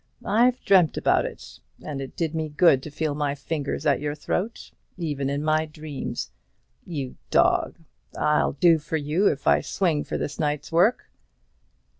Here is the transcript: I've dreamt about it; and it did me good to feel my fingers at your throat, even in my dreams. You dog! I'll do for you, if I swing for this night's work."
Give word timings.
I've 0.25 0.59
dreamt 0.65 0.97
about 0.97 1.25
it; 1.27 1.59
and 1.83 2.01
it 2.01 2.15
did 2.15 2.33
me 2.33 2.49
good 2.49 2.81
to 2.81 2.89
feel 2.89 3.13
my 3.13 3.35
fingers 3.35 3.85
at 3.85 3.99
your 3.99 4.15
throat, 4.15 4.71
even 4.97 5.29
in 5.29 5.43
my 5.43 5.67
dreams. 5.67 6.31
You 6.87 7.17
dog! 7.29 7.77
I'll 8.17 8.53
do 8.53 8.79
for 8.79 8.97
you, 8.97 9.27
if 9.27 9.45
I 9.45 9.61
swing 9.61 10.03
for 10.03 10.17
this 10.17 10.39
night's 10.39 10.71
work." 10.71 11.07